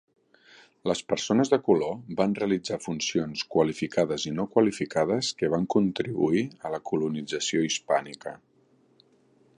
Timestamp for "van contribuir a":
5.57-6.75